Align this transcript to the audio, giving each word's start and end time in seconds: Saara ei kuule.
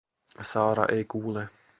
Saara 0.51 0.85
ei 0.95 1.05
kuule. 1.11 1.45